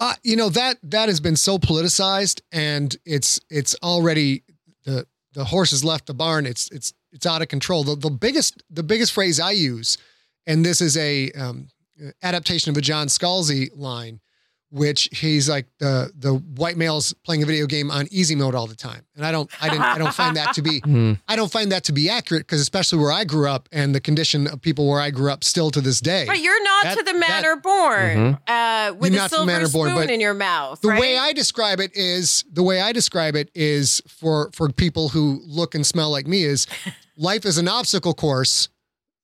Uh, 0.00 0.14
you 0.22 0.34
know 0.36 0.48
that 0.50 0.76
that 0.82 1.08
has 1.08 1.20
been 1.20 1.36
so 1.36 1.56
politicized, 1.58 2.40
and 2.52 2.96
it's 3.06 3.38
it's 3.48 3.76
already 3.82 4.42
the 4.84 5.06
the 5.32 5.44
horse 5.46 5.70
has 5.70 5.84
left 5.84 6.06
the 6.06 6.14
barn. 6.14 6.46
It's 6.46 6.68
it's 6.72 6.92
it's 7.12 7.24
out 7.26 7.42
of 7.42 7.48
control. 7.48 7.84
The 7.84 7.94
the 7.94 8.10
biggest 8.10 8.62
the 8.68 8.82
biggest 8.82 9.12
phrase 9.12 9.38
I 9.38 9.52
use, 9.52 9.96
and 10.46 10.64
this 10.64 10.80
is 10.80 10.96
a 10.96 11.30
um, 11.32 11.68
adaptation 12.22 12.70
of 12.70 12.76
a 12.76 12.80
John 12.80 13.06
Scalzi 13.08 13.70
line, 13.74 14.20
which 14.70 15.08
he's 15.12 15.48
like 15.48 15.66
the 15.78 16.10
the 16.18 16.34
white 16.34 16.76
males 16.76 17.14
playing 17.24 17.42
a 17.42 17.46
video 17.46 17.66
game 17.66 17.90
on 17.92 18.08
easy 18.10 18.34
mode 18.34 18.54
all 18.56 18.66
the 18.66 18.74
time, 18.74 19.02
and 19.14 19.24
I 19.24 19.30
don't 19.30 19.48
I 19.62 19.68
didn't 19.68 19.82
I 19.84 19.98
don't 19.98 20.12
find 20.14 20.36
that 20.36 20.54
to 20.54 20.62
be 20.62 20.80
Hmm. 20.84 21.12
I 21.28 21.36
don't 21.36 21.50
find 21.52 21.70
that 21.70 21.84
to 21.84 21.92
be 21.92 22.08
accurate 22.10 22.42
because 22.46 22.60
especially 22.60 22.98
where 22.98 23.12
I 23.12 23.22
grew 23.24 23.48
up 23.48 23.68
and 23.70 23.94
the 23.94 24.00
condition 24.00 24.48
of 24.48 24.60
people 24.60 24.88
where 24.88 25.00
I 25.00 25.10
grew 25.10 25.30
up 25.30 25.44
still 25.44 25.70
to 25.70 25.80
this 25.80 26.00
day. 26.00 26.26
Right, 26.26 26.42
you're 26.42 26.62
not 26.64 26.84
That- 26.84 26.98
to 26.98 27.04
the 27.04 27.12
that- 27.12 27.20
manner 27.20 27.56
born 27.56 28.38
uh, 28.48 28.94
with 28.98 29.12
You're 29.12 29.20
a 29.20 29.22
not 29.22 29.30
to 29.30 29.30
the 29.30 29.36
silver 29.36 29.46
manner 29.46 29.68
born, 29.68 29.90
spoon 29.96 30.10
in 30.10 30.20
your 30.20 30.34
mouth. 30.34 30.80
The 30.80 30.88
right? 30.88 31.00
way 31.00 31.16
I 31.18 31.32
describe 31.32 31.78
it 31.78 31.92
is 31.94 32.44
the 32.52 32.62
way 32.64 32.80
I 32.80 32.90
describe 32.92 33.36
it 33.36 33.50
is 33.54 34.02
for 34.08 34.50
for 34.52 34.68
people 34.70 35.10
who 35.10 35.40
look 35.46 35.74
and 35.76 35.86
smell 35.86 36.10
like 36.10 36.26
me 36.26 36.42
is 36.42 36.66
life 37.16 37.46
is 37.46 37.58
an 37.58 37.68
obstacle 37.68 38.12
course. 38.14 38.68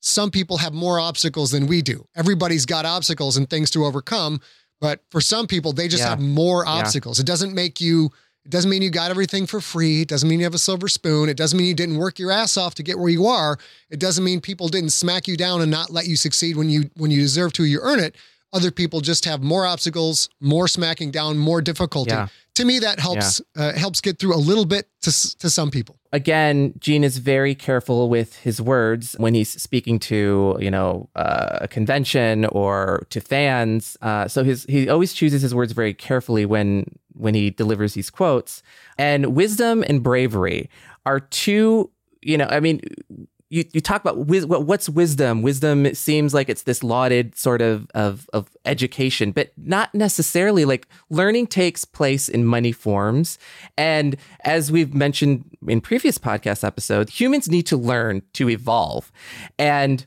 Some 0.01 0.31
people 0.31 0.59
have 0.59 0.73
more 0.73 0.99
obstacles 0.99 1.51
than 1.51 1.67
we 1.67 1.83
do. 1.83 2.07
Everybody's 2.17 2.67
got 2.67 2.87
obstacles 2.87 3.37
and 3.37 3.49
things 3.49 3.71
to 3.73 3.85
overcome, 3.85 4.41
but 4.81 5.03
for 5.11 5.21
some 5.21 5.47
people, 5.47 5.73
they 5.73 5.89
just 5.89 6.03
Yeah. 6.03 6.11
have 6.11 6.21
more 6.21 6.65
Yeah. 6.65 6.73
obstacles. 6.73 7.19
It 7.19 7.27
doesn't 7.27 7.55
make 7.55 7.81
you. 7.81 8.11
It 8.47 8.51
doesn't 8.51 8.71
mean 8.71 8.81
you 8.81 8.89
got 8.89 9.11
everything 9.11 9.47
for 9.47 9.61
free. 9.61 10.01
It 10.01 10.09
doesn't 10.09 10.27
mean 10.27 10.41
you 10.41 10.47
have 10.47 10.55
a 10.55 10.59
silver 10.59 10.89
spoon. 10.89 11.29
It 11.29 11.37
doesn't 11.37 11.59
mean 11.59 11.67
you 11.67 11.75
didn't 11.75 11.99
work 11.99 12.19
your 12.19 12.31
ass 12.31 12.57
off 12.57 12.75
to 12.77 12.83
get 12.83 12.99
where 12.99 13.11
you 13.11 13.27
are. 13.27 13.59
It 13.91 13.99
doesn't 13.99 14.25
mean 14.25 14.41
people 14.41 14.69
didn't 14.71 14.91
smack 14.91 15.29
you 15.29 15.37
down 15.37 15.61
and 15.61 15.71
not 15.71 15.91
let 15.91 16.07
you 16.07 16.17
succeed 16.17 16.57
when 16.57 16.71
you 16.71 16.89
when 16.97 17.11
you 17.11 17.21
deserve 17.21 17.53
to. 17.55 17.65
You 17.65 17.81
earn 17.83 18.01
it. 18.01 18.17
Other 18.55 18.71
people 18.71 19.03
just 19.03 19.27
have 19.27 19.43
more 19.43 19.67
obstacles, 19.67 20.31
more 20.41 20.67
smacking 20.69 21.11
down, 21.11 21.37
more 21.37 21.61
difficulty. 21.61 22.13
Yeah. 22.13 22.29
To 22.55 22.65
me, 22.65 22.79
that 22.79 22.99
helps 22.99 23.43
uh, 23.57 23.75
helps 23.75 24.01
get 24.01 24.19
through 24.19 24.35
a 24.35 24.41
little 24.41 24.65
bit 24.65 24.89
to 25.03 25.13
to 25.37 25.51
some 25.51 25.71
people. 25.71 26.00
Again, 26.13 26.75
Gene 26.79 27.05
is 27.05 27.19
very 27.19 27.55
careful 27.55 28.09
with 28.09 28.37
his 28.41 28.61
words 28.61 29.15
when 29.19 29.35
he's 29.35 29.51
speaking 29.51 29.99
to, 30.01 30.57
you 30.61 30.71
know, 30.71 31.09
uh, 31.17 31.59
a 31.63 31.69
convention 31.69 32.47
or 32.47 33.07
to 33.11 33.21
fans. 33.21 33.97
Uh, 34.03 34.29
so 34.29 34.45
his 34.45 34.65
he 34.65 34.89
always 34.89 35.13
chooses 35.13 35.43
his 35.43 35.55
words 35.55 35.73
very 35.73 35.95
carefully 35.95 36.45
when 36.45 36.85
when 37.15 37.35
he 37.35 37.51
delivers 37.51 37.95
these 37.95 38.11
quotes. 38.11 38.63
And 38.99 39.35
wisdom 39.35 39.85
and 39.87 40.03
bravery 40.03 40.69
are 41.07 41.21
two, 41.21 41.91
you 42.23 42.37
know, 42.37 42.47
I 42.51 42.61
mean. 42.61 42.81
You, 43.51 43.65
you 43.73 43.81
talk 43.81 44.01
about 44.01 44.27
wis- 44.27 44.47
what's 44.47 44.89
wisdom. 44.89 45.43
Wisdom 45.43 45.85
it 45.85 45.97
seems 45.97 46.33
like 46.33 46.49
it's 46.49 46.63
this 46.63 46.83
lauded 46.83 47.37
sort 47.37 47.61
of, 47.61 47.91
of 47.95 48.29
of 48.33 48.49
education, 48.65 49.33
but 49.33 49.53
not 49.57 49.93
necessarily. 49.95 50.65
Like 50.65 50.87
learning 51.11 51.49
takes 51.49 51.85
place 51.85 52.29
in 52.29 52.49
many 52.49 52.73
forms, 52.73 53.39
and 53.77 54.17
as 54.45 54.71
we've 54.71 54.95
mentioned 54.95 55.45
in 55.67 55.81
previous 55.81 56.17
podcast 56.17 56.65
episodes, 56.65 57.21
humans 57.21 57.51
need 57.51 57.67
to 57.67 57.77
learn 57.77 58.23
to 58.35 58.49
evolve. 58.49 59.11
And 59.59 60.07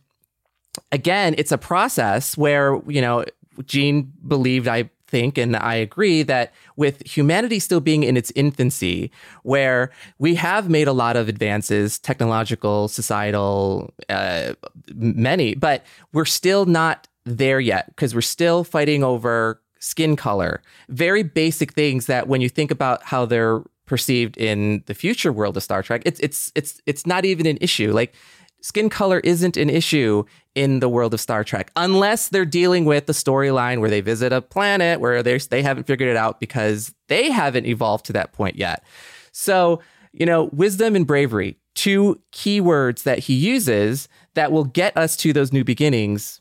again, 0.91 1.35
it's 1.38 1.51
a 1.51 1.57
process 1.57 2.38
where, 2.38 2.79
you 2.88 3.01
know, 3.01 3.25
Gene 3.65 4.12
believed, 4.27 4.67
I 4.67 4.89
think, 5.13 5.38
and 5.38 5.55
I 5.55 5.75
agree 5.75 6.24
that 6.24 6.53
with 6.75 7.05
humanity 7.05 7.60
still 7.60 7.79
being 7.79 8.01
in 8.01 8.17
its 8.17 8.32
infancy, 8.36 9.12
where 9.43 9.91
we 10.17 10.34
have 10.36 10.70
made 10.70 10.88
a 10.88 10.91
lot 10.91 11.15
of 11.15 11.29
advances, 11.29 12.00
technological, 12.00 12.88
societal, 12.88 13.93
uh, 14.10 14.53
many, 14.96 15.53
but 15.53 15.86
we're 16.13 16.25
still 16.25 16.65
not 16.65 17.08
there 17.25 17.60
yet 17.60 17.86
because 17.89 18.15
we're 18.15 18.22
still 18.38 18.63
fighting 18.63 19.03
over 19.03 19.62
skin 19.79 20.15
color, 20.15 20.62
very 20.89 21.22
basic 21.22 21.74
things 21.74 22.08
that 22.08 22.27
when 22.27 22.41
you 22.41 22.50
think 22.50 22.72
about 22.72 23.03
how 23.03 23.24
they're 23.24 23.62
perceived 23.86 24.36
in 24.38 24.82
the 24.88 24.96
future 24.96 25.32
world 25.32 25.55
of 25.58 25.62
Star 25.62 25.84
Trek, 25.84 26.01
it's 26.05 26.20
it's 26.22 26.51
it's 26.55 26.82
it's 26.88 27.05
not 27.05 27.24
even 27.24 27.46
an 27.46 27.60
issue. 27.62 27.93
Like 27.93 28.15
skin 28.63 28.89
color 28.89 29.20
isn't 29.20 29.58
an 29.58 29.70
issue 29.70 30.24
in 30.55 30.79
the 30.79 30.89
world 30.89 31.13
of 31.13 31.22
Star 31.22 31.43
Trek 31.43 31.70
unless 31.75 32.29
they're 32.29 32.46
dealing 32.46 32.86
with 32.86 33.05
the 33.05 33.13
storyline 33.13 33.79
where 33.79 33.89
they 33.89 34.01
visit 34.01 34.34
a 34.34 34.41
planet 34.41 35.00
where 35.00 35.22
they 35.22 35.38
they 35.38 35.62
haven't 35.62 35.86
figured 35.86 36.10
it 36.10 36.17
out 36.17 36.39
because 36.39 36.96
they 37.08 37.29
haven't 37.29 37.67
evolved 37.67 38.05
to 38.05 38.13
that 38.13 38.34
point 38.34 38.55
yet. 38.55 38.84
So, 39.32 39.82
you 40.12 40.25
know, 40.25 40.46
wisdom 40.53 40.96
and 40.96 41.05
bravery, 41.05 41.58
two 41.75 42.20
keywords 42.32 43.03
that 43.03 43.20
he 43.20 43.34
uses 43.34 44.08
that 44.34 44.51
will 44.51 44.63
get 44.63 44.96
us 44.98 45.15
to 45.17 45.34
those 45.34 45.53
new 45.53 45.63
beginnings 45.63 46.39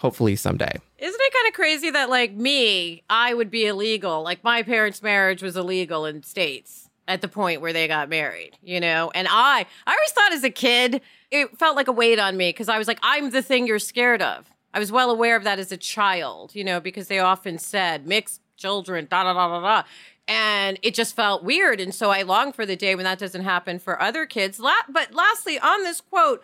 hopefully 0.00 0.34
someday. 0.34 0.72
Isn't 0.98 1.20
it 1.20 1.32
kind 1.32 1.48
of 1.48 1.54
crazy 1.54 1.90
that, 1.90 2.08
like 2.08 2.32
me, 2.32 3.02
I 3.10 3.34
would 3.34 3.50
be 3.50 3.66
illegal? 3.66 4.22
Like 4.22 4.42
my 4.42 4.62
parents' 4.62 5.02
marriage 5.02 5.42
was 5.42 5.56
illegal 5.56 6.06
in 6.06 6.22
states 6.22 6.88
at 7.06 7.20
the 7.20 7.28
point 7.28 7.60
where 7.60 7.74
they 7.74 7.86
got 7.86 8.08
married, 8.08 8.56
you 8.62 8.80
know? 8.80 9.10
And 9.14 9.28
I, 9.28 9.66
I 9.86 9.92
always 9.92 10.10
thought 10.12 10.32
as 10.32 10.44
a 10.44 10.50
kid, 10.50 11.02
it 11.30 11.58
felt 11.58 11.76
like 11.76 11.88
a 11.88 11.92
weight 11.92 12.18
on 12.18 12.36
me 12.36 12.50
because 12.50 12.68
I 12.68 12.78
was 12.78 12.88
like, 12.88 12.98
I'm 13.02 13.30
the 13.30 13.42
thing 13.42 13.66
you're 13.66 13.78
scared 13.78 14.22
of. 14.22 14.50
I 14.72 14.78
was 14.78 14.92
well 14.92 15.10
aware 15.10 15.36
of 15.36 15.44
that 15.44 15.58
as 15.58 15.72
a 15.72 15.76
child, 15.76 16.54
you 16.54 16.64
know, 16.64 16.80
because 16.80 17.08
they 17.08 17.18
often 17.18 17.58
said 17.58 18.06
mixed 18.06 18.40
children, 18.56 19.06
da 19.10 19.24
da 19.24 19.32
da 19.32 19.48
da 19.48 19.60
da. 19.60 19.88
And 20.28 20.78
it 20.82 20.94
just 20.94 21.16
felt 21.16 21.42
weird. 21.42 21.80
And 21.80 21.92
so 21.94 22.10
I 22.10 22.22
long 22.22 22.52
for 22.52 22.64
the 22.64 22.76
day 22.76 22.94
when 22.94 23.04
that 23.04 23.18
doesn't 23.18 23.42
happen 23.42 23.78
for 23.80 24.00
other 24.00 24.26
kids. 24.26 24.60
La- 24.60 24.74
but 24.88 25.12
lastly, 25.12 25.58
on 25.58 25.82
this 25.82 26.00
quote, 26.00 26.42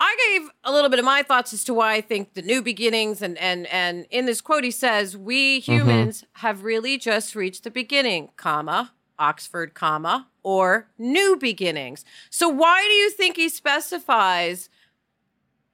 I 0.00 0.16
gave 0.28 0.50
a 0.64 0.72
little 0.72 0.88
bit 0.88 0.98
of 0.98 1.04
my 1.04 1.22
thoughts 1.22 1.52
as 1.52 1.64
to 1.64 1.74
why 1.74 1.94
I 1.94 2.00
think 2.00 2.34
the 2.34 2.42
new 2.42 2.62
beginnings 2.62 3.20
and 3.20 3.36
and 3.38 3.66
and 3.66 4.06
in 4.10 4.26
this 4.26 4.40
quote 4.40 4.62
he 4.62 4.70
says 4.70 5.16
we 5.16 5.60
mm-hmm. 5.60 5.72
humans 5.72 6.24
have 6.34 6.62
really 6.62 6.98
just 6.98 7.34
reached 7.34 7.64
the 7.64 7.70
beginning, 7.70 8.30
comma, 8.36 8.92
Oxford, 9.18 9.74
comma, 9.74 10.28
or 10.42 10.88
new 10.98 11.36
beginnings. 11.36 12.04
So 12.30 12.48
why 12.48 12.82
do 12.82 12.92
you 12.94 13.10
think 13.10 13.36
he 13.36 13.48
specifies 13.48 14.68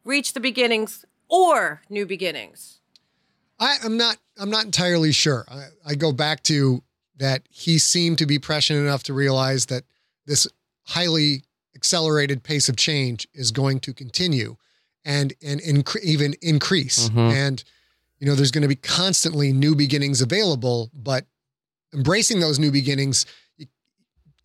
reach 0.04 0.32
the 0.32 0.40
beginnings 0.40 1.04
or 1.28 1.82
new 1.88 2.06
beginnings? 2.06 2.80
I, 3.58 3.76
I'm 3.84 3.96
not. 3.96 4.16
I'm 4.36 4.50
not 4.50 4.64
entirely 4.64 5.12
sure. 5.12 5.44
I, 5.48 5.66
I 5.86 5.94
go 5.94 6.12
back 6.12 6.42
to 6.44 6.82
that 7.16 7.42
he 7.50 7.78
seemed 7.78 8.18
to 8.18 8.26
be 8.26 8.38
prescient 8.38 8.80
enough 8.80 9.04
to 9.04 9.14
realize 9.14 9.66
that 9.66 9.84
this 10.26 10.48
highly 10.86 11.44
accelerated 11.76 12.42
pace 12.42 12.68
of 12.68 12.76
change 12.76 13.28
is 13.32 13.52
going 13.52 13.78
to 13.80 13.94
continue, 13.94 14.56
and 15.04 15.32
and 15.40 15.60
incre- 15.60 16.02
even 16.02 16.34
increase. 16.42 17.08
Mhm. 17.10 17.32
And 17.32 17.64
you 18.18 18.26
know, 18.26 18.34
there's 18.34 18.50
going 18.50 18.62
to 18.62 18.68
be 18.68 18.74
constantly 18.76 19.52
new 19.52 19.74
beginnings 19.76 20.20
available, 20.20 20.90
but 20.92 21.26
embracing 21.94 22.40
those 22.40 22.58
new 22.58 22.70
beginnings, 22.70 23.26
you 23.56 23.66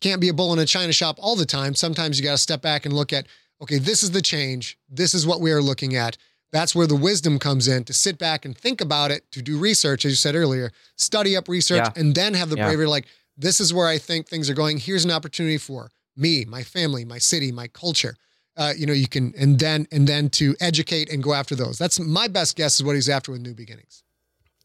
can't 0.00 0.20
be 0.20 0.28
a 0.28 0.34
bull 0.34 0.52
in 0.52 0.58
a 0.58 0.66
china 0.66 0.92
shop 0.92 1.16
all 1.18 1.36
the 1.36 1.46
time. 1.46 1.74
Sometimes 1.74 2.18
you 2.18 2.24
got 2.24 2.32
to 2.32 2.38
step 2.38 2.62
back 2.62 2.86
and 2.86 2.94
look 2.94 3.12
at, 3.12 3.26
okay, 3.60 3.78
this 3.78 4.02
is 4.02 4.12
the 4.12 4.22
change. 4.22 4.78
This 4.88 5.12
is 5.14 5.26
what 5.26 5.40
we 5.40 5.50
are 5.52 5.60
looking 5.62 5.96
at. 5.96 6.16
That's 6.52 6.74
where 6.74 6.86
the 6.86 6.96
wisdom 6.96 7.38
comes 7.38 7.68
in 7.68 7.84
to 7.84 7.92
sit 7.92 8.18
back 8.18 8.44
and 8.44 8.56
think 8.56 8.80
about 8.80 9.10
it, 9.10 9.30
to 9.32 9.42
do 9.42 9.58
research, 9.58 10.04
as 10.04 10.12
you 10.12 10.16
said 10.16 10.34
earlier, 10.34 10.72
study 10.96 11.36
up 11.36 11.48
research, 11.48 11.78
Yeah. 11.84 11.92
and 12.00 12.14
then 12.14 12.34
have 12.34 12.50
the 12.50 12.56
Yeah. 12.56 12.66
bravery 12.66 12.86
like, 12.86 13.06
this 13.36 13.60
is 13.60 13.72
where 13.72 13.86
I 13.86 13.98
think 13.98 14.26
things 14.28 14.50
are 14.50 14.54
going. 14.54 14.78
Here's 14.78 15.04
an 15.04 15.10
opportunity 15.10 15.58
for 15.58 15.90
me, 16.16 16.44
my 16.44 16.62
family, 16.64 17.04
my 17.04 17.18
city, 17.18 17.52
my 17.52 17.68
culture. 17.68 18.16
Uh, 18.56 18.74
you 18.76 18.84
know, 18.84 18.92
you 18.92 19.06
can, 19.08 19.32
and 19.38 19.58
then, 19.60 19.86
and 19.92 20.06
then 20.08 20.28
to 20.28 20.56
educate 20.60 21.08
and 21.10 21.22
go 21.22 21.32
after 21.32 21.54
those. 21.54 21.78
That's 21.78 22.00
my 22.00 22.26
best 22.26 22.56
guess 22.56 22.74
is 22.74 22.82
what 22.82 22.94
he's 22.96 23.08
after 23.08 23.30
with 23.30 23.40
new 23.40 23.54
beginnings. 23.54 24.02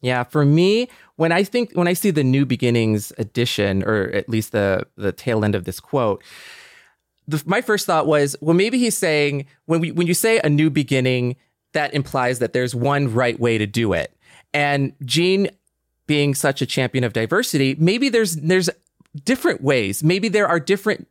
Yeah, 0.02 0.24
for 0.24 0.44
me, 0.44 0.88
when 1.16 1.32
I 1.32 1.42
think 1.42 1.72
when 1.72 1.88
I 1.88 1.94
see 1.94 2.10
the 2.10 2.24
New 2.24 2.44
Beginnings 2.44 3.12
edition, 3.18 3.82
or 3.82 4.10
at 4.12 4.28
least 4.28 4.52
the 4.52 4.86
the 4.96 5.12
tail 5.12 5.44
end 5.44 5.54
of 5.54 5.64
this 5.64 5.80
quote, 5.80 6.22
the, 7.26 7.42
my 7.46 7.60
first 7.60 7.86
thought 7.86 8.06
was, 8.06 8.36
well, 8.40 8.54
maybe 8.54 8.78
he's 8.78 8.96
saying 8.96 9.46
when 9.64 9.80
we 9.80 9.90
when 9.90 10.06
you 10.06 10.14
say 10.14 10.40
a 10.44 10.48
new 10.48 10.70
beginning, 10.70 11.36
that 11.72 11.94
implies 11.94 12.38
that 12.38 12.52
there's 12.52 12.74
one 12.74 13.12
right 13.12 13.38
way 13.40 13.58
to 13.58 13.66
do 13.66 13.92
it. 13.92 14.12
And 14.52 14.92
Gene, 15.04 15.48
being 16.06 16.34
such 16.34 16.62
a 16.62 16.66
champion 16.66 17.04
of 17.04 17.12
diversity, 17.12 17.74
maybe 17.78 18.08
there's 18.08 18.36
there's 18.36 18.70
different 19.24 19.62
ways. 19.62 20.04
Maybe 20.04 20.28
there 20.28 20.46
are 20.46 20.60
different 20.60 21.08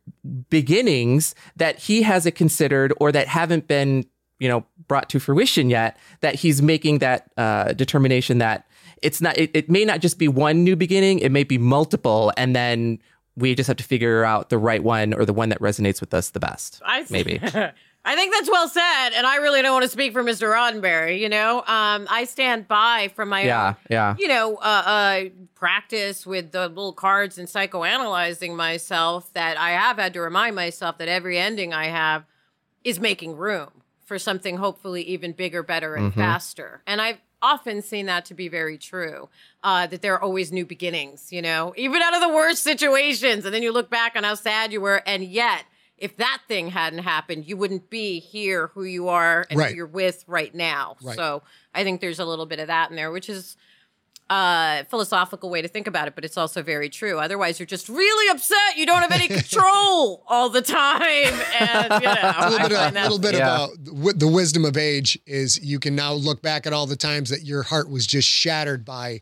beginnings 0.48 1.34
that 1.56 1.78
he 1.78 2.02
hasn't 2.02 2.34
considered 2.34 2.92
or 2.98 3.12
that 3.12 3.28
haven't 3.28 3.68
been, 3.68 4.06
you 4.38 4.48
know, 4.48 4.64
brought 4.88 5.08
to 5.10 5.20
fruition 5.20 5.70
yet. 5.70 5.96
That 6.20 6.36
he's 6.36 6.62
making 6.62 6.98
that 6.98 7.30
uh, 7.36 7.72
determination 7.72 8.38
that 8.38 8.65
it's 9.02 9.20
not. 9.20 9.36
It, 9.38 9.50
it 9.54 9.70
may 9.70 9.84
not 9.84 10.00
just 10.00 10.18
be 10.18 10.28
one 10.28 10.64
new 10.64 10.76
beginning. 10.76 11.18
It 11.20 11.30
may 11.30 11.44
be 11.44 11.58
multiple, 11.58 12.32
and 12.36 12.54
then 12.56 12.98
we 13.36 13.54
just 13.54 13.68
have 13.68 13.76
to 13.76 13.84
figure 13.84 14.24
out 14.24 14.48
the 14.48 14.58
right 14.58 14.82
one 14.82 15.12
or 15.12 15.24
the 15.24 15.32
one 15.34 15.50
that 15.50 15.60
resonates 15.60 16.00
with 16.00 16.14
us 16.14 16.30
the 16.30 16.40
best. 16.40 16.80
I 16.84 17.00
th- 17.02 17.10
Maybe. 17.10 17.38
I 18.08 18.14
think 18.14 18.32
that's 18.32 18.48
well 18.48 18.68
said, 18.68 19.10
and 19.16 19.26
I 19.26 19.36
really 19.38 19.62
don't 19.62 19.72
want 19.72 19.82
to 19.82 19.88
speak 19.88 20.12
for 20.12 20.22
Mr. 20.22 20.48
Roddenberry. 20.54 21.18
You 21.18 21.28
know, 21.28 21.58
um, 21.66 22.06
I 22.08 22.24
stand 22.24 22.68
by 22.68 23.10
from 23.16 23.28
my 23.30 23.42
Yeah, 23.42 23.68
own, 23.70 23.76
yeah. 23.90 24.14
you 24.16 24.28
know, 24.28 24.54
uh, 24.58 24.60
uh, 24.86 25.20
practice 25.56 26.24
with 26.24 26.52
the 26.52 26.68
little 26.68 26.92
cards 26.92 27.36
and 27.36 27.48
psychoanalyzing 27.48 28.54
myself. 28.54 29.32
That 29.32 29.56
I 29.58 29.70
have 29.70 29.96
had 29.98 30.12
to 30.14 30.20
remind 30.20 30.54
myself 30.54 30.98
that 30.98 31.08
every 31.08 31.36
ending 31.36 31.74
I 31.74 31.86
have 31.86 32.24
is 32.84 33.00
making 33.00 33.36
room 33.36 33.70
for 34.04 34.20
something 34.20 34.58
hopefully 34.58 35.02
even 35.02 35.32
bigger, 35.32 35.64
better, 35.64 35.96
and 35.96 36.14
faster. 36.14 36.82
And 36.86 37.00
I've 37.02 37.18
often 37.42 37.82
seen 37.82 38.06
that 38.06 38.24
to 38.26 38.34
be 38.34 38.48
very 38.48 38.78
true. 38.78 39.28
Uh, 39.62 39.86
that 39.86 40.02
there 40.02 40.14
are 40.14 40.22
always 40.22 40.52
new 40.52 40.64
beginnings. 40.66 41.32
You 41.32 41.42
know, 41.42 41.74
even 41.76 42.02
out 42.02 42.14
of 42.14 42.20
the 42.20 42.28
worst 42.28 42.62
situations, 42.62 43.44
and 43.44 43.54
then 43.54 43.62
you 43.62 43.72
look 43.72 43.90
back 43.90 44.16
on 44.16 44.24
how 44.24 44.34
sad 44.34 44.72
you 44.72 44.80
were, 44.80 45.02
and 45.06 45.24
yet 45.24 45.64
if 45.98 46.16
that 46.18 46.42
thing 46.46 46.68
hadn't 46.68 46.98
happened, 47.00 47.46
you 47.48 47.56
wouldn't 47.56 47.88
be 47.88 48.20
here 48.20 48.66
who 48.74 48.84
you 48.84 49.08
are 49.08 49.46
and 49.48 49.58
Right. 49.58 49.70
who 49.70 49.76
you're 49.76 49.86
with 49.86 50.24
right 50.26 50.54
now. 50.54 50.96
Right. 51.02 51.16
So 51.16 51.42
I 51.74 51.84
think 51.84 52.02
there's 52.02 52.18
a 52.18 52.24
little 52.26 52.44
bit 52.44 52.58
of 52.58 52.66
that 52.66 52.90
in 52.90 52.96
there, 52.96 53.10
which 53.10 53.30
is 53.30 53.56
a 54.28 54.84
philosophical 54.90 55.50
way 55.50 55.62
to 55.62 55.68
think 55.68 55.86
about 55.86 56.08
it, 56.08 56.14
but 56.14 56.24
it's 56.24 56.36
also 56.36 56.62
very 56.62 56.88
true. 56.88 57.18
Otherwise, 57.18 57.60
you're 57.60 57.66
just 57.66 57.88
really 57.88 58.28
upset. 58.30 58.76
You 58.76 58.84
don't 58.86 59.00
have 59.02 59.12
any 59.12 59.28
control 59.28 60.24
all 60.28 60.48
the 60.48 60.62
time. 60.62 61.32
And, 61.60 62.02
you 62.02 62.08
know, 62.08 62.32
a 62.36 62.50
little 62.50 62.68
bit, 62.68 62.72
a 62.78 62.90
little 63.02 63.18
bit 63.18 63.34
Yeah. 63.36 63.52
Uh, 63.52 63.64
about 63.66 63.84
wi- 63.84 64.12
the 64.16 64.26
wisdom 64.28 64.64
of 64.64 64.76
age 64.76 65.18
is 65.26 65.62
you 65.64 65.78
can 65.78 65.94
now 65.94 66.12
look 66.12 66.42
back 66.42 66.66
at 66.66 66.72
all 66.72 66.86
the 66.86 66.96
times 66.96 67.30
that 67.30 67.42
your 67.44 67.62
heart 67.62 67.88
was 67.88 68.06
just 68.06 68.26
shattered 68.28 68.84
by 68.84 69.20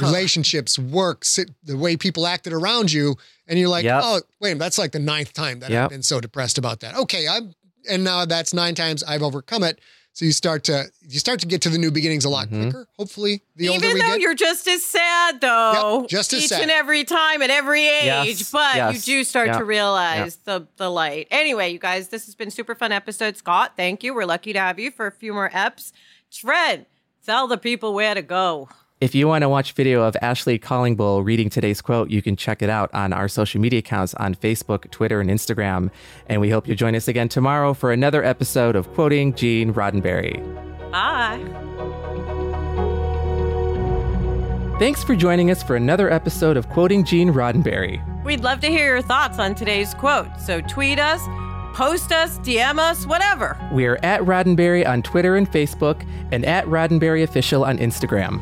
relationships, 0.00 0.78
work, 0.78 1.24
sit, 1.24 1.50
the 1.64 1.76
way 1.76 1.96
people 1.96 2.26
acted 2.26 2.52
around 2.52 2.92
you, 2.92 3.16
and 3.46 3.58
you're 3.58 3.68
like, 3.68 3.84
Yep. 3.84 4.00
oh, 4.04 4.20
wait, 4.40 4.58
that's 4.58 4.78
like 4.78 4.92
the 4.92 4.98
ninth 4.98 5.32
time 5.32 5.60
that 5.60 5.70
Yep. 5.70 5.84
I've 5.84 5.90
been 5.90 6.02
so 6.02 6.20
depressed 6.20 6.58
about 6.58 6.80
that. 6.80 6.96
Okay, 6.96 7.28
I'm 7.28 7.54
and 7.88 8.02
now 8.02 8.24
that's 8.24 8.52
nine 8.52 8.74
times 8.74 9.04
I've 9.04 9.22
overcome 9.22 9.62
it. 9.62 9.80
So 10.16 10.24
you 10.24 10.32
start 10.32 10.64
to 10.64 10.86
you 11.06 11.18
start 11.18 11.40
to 11.40 11.46
get 11.46 11.60
to 11.60 11.68
the 11.68 11.76
new 11.76 11.90
beginnings 11.90 12.24
a 12.24 12.30
lot 12.30 12.46
mm-hmm. 12.46 12.70
quicker. 12.70 12.88
Hopefully, 12.96 13.42
the 13.54 13.68
older 13.68 13.84
Even 13.84 13.94
we 13.96 14.00
though 14.00 14.12
get. 14.12 14.20
you're 14.20 14.34
just 14.34 14.66
as 14.66 14.82
sad, 14.82 15.42
though, 15.42 16.00
Yep, 16.00 16.08
just 16.08 16.32
as 16.32 16.44
each 16.44 16.48
sad. 16.48 16.62
and 16.62 16.70
every 16.70 17.04
time 17.04 17.42
at 17.42 17.50
every 17.50 17.86
age, 17.86 18.06
Yes, 18.06 18.50
but 18.50 18.76
yes, 18.76 19.06
you 19.06 19.16
do 19.16 19.24
start 19.24 19.48
yeah, 19.48 19.58
to 19.58 19.64
realize 19.64 20.36
the 20.36 20.66
the 20.78 20.90
light. 20.90 21.28
Anyway, 21.30 21.68
you 21.68 21.78
guys, 21.78 22.08
this 22.08 22.24
has 22.24 22.34
been 22.34 22.50
super 22.50 22.74
fun 22.74 22.92
episode. 22.92 23.36
Scott, 23.36 23.74
thank 23.76 24.02
you. 24.02 24.14
We're 24.14 24.24
lucky 24.24 24.54
to 24.54 24.58
have 24.58 24.78
you 24.78 24.90
for 24.90 25.06
a 25.06 25.12
few 25.12 25.34
more 25.34 25.50
eps. 25.50 25.92
Fred, 26.30 26.86
tell 27.26 27.46
the 27.46 27.58
people 27.58 27.92
where 27.92 28.14
to 28.14 28.22
go. 28.22 28.70
If 28.98 29.14
you 29.14 29.28
want 29.28 29.42
to 29.42 29.48
watch 29.50 29.72
video 29.72 30.04
of 30.04 30.16
Ashley 30.22 30.58
Callingbull 30.58 31.22
reading 31.22 31.50
today's 31.50 31.82
quote, 31.82 32.08
you 32.08 32.22
can 32.22 32.34
check 32.34 32.62
it 32.62 32.70
out 32.70 32.88
on 32.94 33.12
our 33.12 33.28
social 33.28 33.60
media 33.60 33.80
accounts 33.80 34.14
on 34.14 34.34
Facebook, 34.34 34.90
Twitter, 34.90 35.20
and 35.20 35.28
Instagram. 35.28 35.90
And 36.30 36.40
we 36.40 36.48
hope 36.48 36.66
you 36.66 36.74
join 36.74 36.94
us 36.94 37.06
again 37.06 37.28
tomorrow 37.28 37.74
for 37.74 37.92
another 37.92 38.24
episode 38.24 38.74
of 38.74 38.90
Quoting 38.94 39.34
Gene 39.34 39.74
Roddenberry. 39.74 40.42
Bye. 40.90 41.44
Thanks 44.78 45.04
for 45.04 45.14
joining 45.14 45.50
us 45.50 45.62
for 45.62 45.76
another 45.76 46.10
episode 46.10 46.56
of 46.56 46.66
Quoting 46.70 47.04
Gene 47.04 47.34
Roddenberry. 47.34 48.00
We'd 48.24 48.40
love 48.40 48.60
to 48.60 48.68
hear 48.68 48.94
your 48.94 49.02
thoughts 49.02 49.38
on 49.38 49.54
today's 49.54 49.92
quote. 49.92 50.28
So 50.40 50.62
tweet 50.62 50.98
us, 50.98 51.20
post 51.76 52.12
us, 52.12 52.38
DM 52.38 52.78
us, 52.78 53.06
whatever. 53.06 53.58
We 53.74 53.84
are 53.84 53.98
at 54.02 54.22
Roddenberry 54.22 54.88
on 54.88 55.02
Twitter 55.02 55.36
and 55.36 55.46
Facebook, 55.52 56.02
and 56.32 56.46
at 56.46 56.64
Roddenberry 56.64 57.22
Official 57.22 57.62
on 57.62 57.76
Instagram. 57.76 58.40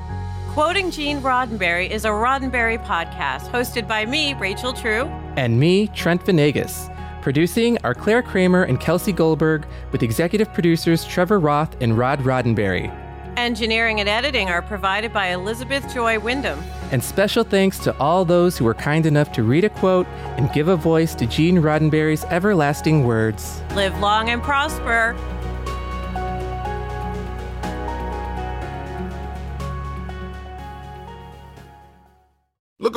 Quoting 0.54 0.92
Gene 0.92 1.20
Roddenberry 1.20 1.90
is 1.90 2.04
a 2.04 2.10
Roddenberry 2.10 2.78
podcast 2.86 3.50
hosted 3.50 3.88
by 3.88 4.06
me, 4.06 4.34
Rachel 4.34 4.72
True. 4.72 5.06
and 5.36 5.58
me, 5.58 5.88
Trent 5.88 6.24
Venegas. 6.24 6.88
Producing 7.22 7.76
are 7.82 7.92
Claire 7.92 8.22
Kramer 8.22 8.62
and 8.62 8.78
Kelsey 8.78 9.10
Goldberg, 9.10 9.66
with 9.90 10.04
executive 10.04 10.54
producers 10.54 11.04
Trevor 11.04 11.40
Roth 11.40 11.76
and 11.82 11.98
Rod 11.98 12.20
Roddenberry. 12.20 12.88
Engineering 13.36 13.98
and 13.98 14.08
editing 14.08 14.48
are 14.48 14.62
provided 14.62 15.12
by 15.12 15.32
Elizabeth 15.32 15.92
Joy 15.92 16.20
Wyndham. 16.20 16.62
And 16.92 17.02
special 17.02 17.42
thanks 17.42 17.80
to 17.80 17.98
all 17.98 18.24
those 18.24 18.56
who 18.56 18.64
were 18.64 18.74
kind 18.74 19.06
enough 19.06 19.32
to 19.32 19.42
read 19.42 19.64
a 19.64 19.70
quote 19.70 20.06
and 20.36 20.52
give 20.52 20.68
a 20.68 20.76
voice 20.76 21.16
to 21.16 21.26
Gene 21.26 21.56
Roddenberry's 21.56 22.22
everlasting 22.26 23.02
words. 23.02 23.60
Live 23.74 23.98
long 23.98 24.30
and 24.30 24.40
prosper. 24.40 25.16